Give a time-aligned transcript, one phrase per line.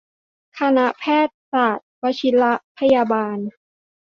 [0.59, 2.43] คณะแพทยศาสตร์วชิร
[2.77, 3.37] พยาบาล